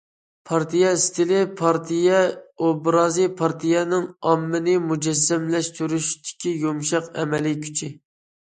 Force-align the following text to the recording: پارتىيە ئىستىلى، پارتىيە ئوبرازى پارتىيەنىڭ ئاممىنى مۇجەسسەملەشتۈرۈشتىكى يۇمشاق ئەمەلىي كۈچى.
پارتىيە 0.51 0.93
ئىستىلى، 0.99 1.41
پارتىيە 1.59 2.21
ئوبرازى 2.69 3.27
پارتىيەنىڭ 3.43 4.09
ئاممىنى 4.31 4.77
مۇجەسسەملەشتۈرۈشتىكى 4.89 6.57
يۇمشاق 6.67 7.15
ئەمەلىي 7.21 7.59
كۈچى. 7.69 7.95